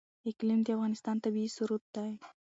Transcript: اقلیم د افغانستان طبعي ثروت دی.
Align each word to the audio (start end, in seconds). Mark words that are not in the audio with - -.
اقلیم 0.29 0.59
د 0.63 0.67
افغانستان 0.75 1.15
طبعي 1.23 1.47
ثروت 1.55 1.83
دی. 1.95 2.11